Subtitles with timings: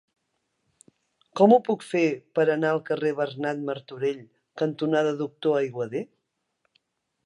[1.39, 2.01] Com ho puc fer
[2.39, 4.27] per anar al carrer Bernat Martorell
[4.65, 6.07] cantonada Doctor Aiguader?